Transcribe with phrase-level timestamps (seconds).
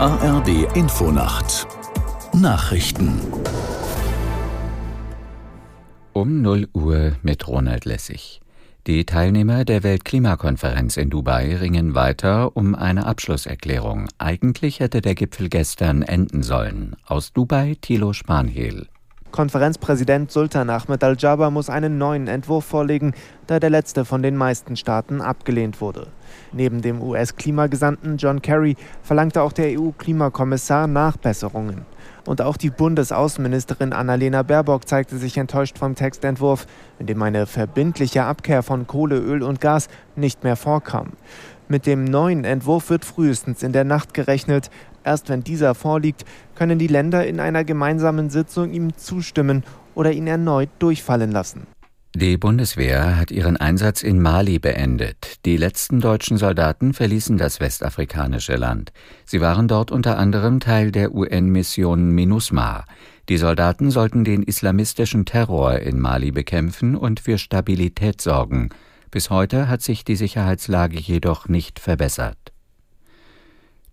[0.00, 1.66] ARD Infonacht
[2.32, 3.20] Nachrichten
[6.12, 8.40] um 0 Uhr mit Ronald Lessig.
[8.86, 14.06] Die Teilnehmer der Weltklimakonferenz in Dubai ringen weiter um eine Abschlusserklärung.
[14.18, 16.94] Eigentlich hätte der Gipfel gestern enden sollen.
[17.04, 18.86] Aus Dubai Thilo Spanhel.
[19.30, 23.12] Konferenzpräsident Sultan Ahmed Al-Jaber muss einen neuen Entwurf vorlegen,
[23.46, 26.08] da der letzte von den meisten Staaten abgelehnt wurde.
[26.52, 31.86] Neben dem US-Klimagesandten John Kerry verlangte auch der EU-Klimakommissar Nachbesserungen.
[32.26, 36.66] Und auch die Bundesaußenministerin Annalena Baerbock zeigte sich enttäuscht vom Textentwurf,
[36.98, 41.12] in dem eine verbindliche Abkehr von Kohle, Öl und Gas nicht mehr vorkam.
[41.68, 44.70] Mit dem neuen Entwurf wird frühestens in der Nacht gerechnet.
[45.04, 50.26] Erst wenn dieser vorliegt, können die Länder in einer gemeinsamen Sitzung ihm zustimmen oder ihn
[50.26, 51.66] erneut durchfallen lassen.
[52.14, 55.44] Die Bundeswehr hat ihren Einsatz in Mali beendet.
[55.44, 58.92] Die letzten deutschen Soldaten verließen das westafrikanische Land.
[59.26, 62.86] Sie waren dort unter anderem Teil der UN-Mission MINUSMA.
[63.28, 68.70] Die Soldaten sollten den islamistischen Terror in Mali bekämpfen und für Stabilität sorgen.
[69.10, 72.52] Bis heute hat sich die Sicherheitslage jedoch nicht verbessert.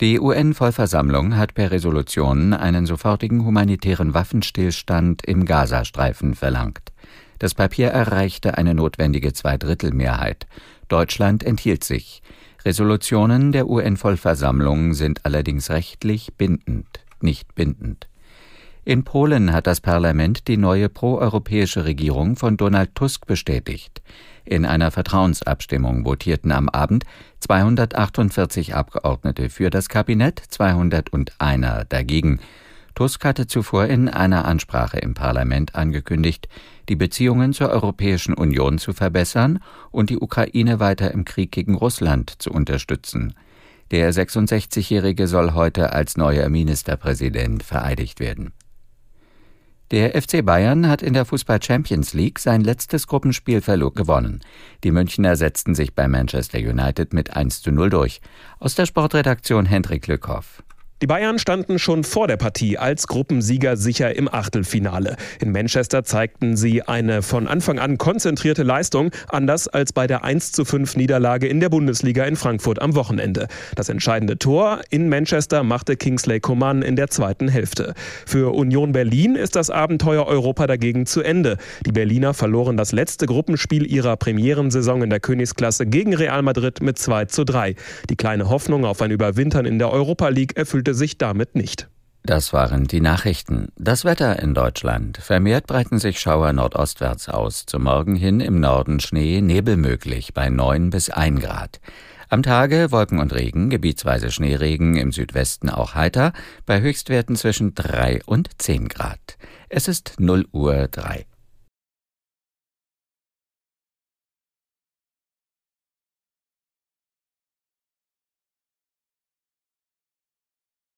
[0.00, 6.92] Die UN-Vollversammlung hat per Resolution einen sofortigen humanitären Waffenstillstand im Gazastreifen verlangt.
[7.38, 10.48] Das Papier erreichte eine notwendige Zweidrittelmehrheit.
[10.88, 12.22] Deutschland enthielt sich.
[12.64, 18.08] Resolutionen der UN-Vollversammlung sind allerdings rechtlich bindend, nicht bindend.
[18.86, 24.02] In Polen hat das Parlament die neue proeuropäische Regierung von Donald Tusk bestätigt.
[24.44, 27.04] In einer Vertrauensabstimmung votierten am Abend
[27.40, 32.40] 248 Abgeordnete für das Kabinett, 201 dagegen.
[32.94, 36.46] Tusk hatte zuvor in einer Ansprache im Parlament angekündigt,
[36.90, 39.60] die Beziehungen zur Europäischen Union zu verbessern
[39.92, 43.32] und die Ukraine weiter im Krieg gegen Russland zu unterstützen.
[43.92, 48.52] Der 66-Jährige soll heute als neuer Ministerpräsident vereidigt werden.
[49.90, 53.60] Der FC Bayern hat in der Fußball Champions League sein letztes Gruppenspiel
[53.94, 54.40] gewonnen.
[54.82, 58.20] Die Münchner setzten sich bei Manchester United mit 1 zu 0 durch.
[58.58, 60.62] Aus der Sportredaktion Hendrik Lückhoff.
[61.02, 65.16] Die Bayern standen schon vor der Partie als Gruppensieger sicher im Achtelfinale.
[65.40, 70.52] In Manchester zeigten sie eine von Anfang an konzentrierte Leistung, anders als bei der 1
[70.52, 73.48] zu 5 Niederlage in der Bundesliga in Frankfurt am Wochenende.
[73.74, 77.94] Das entscheidende Tor in Manchester machte Kingsley Coman in der zweiten Hälfte.
[78.24, 81.58] Für Union Berlin ist das Abenteuer Europa dagegen zu Ende.
[81.84, 86.98] Die Berliner verloren das letzte Gruppenspiel ihrer Premierensaison in der Königsklasse gegen Real Madrid mit
[86.98, 87.74] 2 zu 3.
[88.08, 91.88] Die kleine Hoffnung auf ein Überwintern in der Europa League erfüllte sich damit nicht.
[92.26, 93.68] Das waren die Nachrichten.
[93.76, 95.18] Das Wetter in Deutschland.
[95.18, 97.66] Vermehrt breiten sich Schauer nordostwärts aus.
[97.66, 101.80] Zum Morgen hin im Norden Schnee, Nebel möglich bei 9 bis 1 Grad.
[102.30, 106.32] Am Tage Wolken und Regen, gebietsweise Schneeregen, im Südwesten auch heiter,
[106.64, 109.36] bei Höchstwerten zwischen 3 und 10 Grad.
[109.68, 111.26] Es ist 0 Uhr 3.